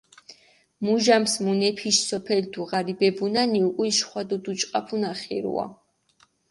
[0.87, 5.65] მუჟამს მუნეფიში სოფელი დუღარიბებუნანი, უკული შხვადო დუჭყაფუნა ხირუა.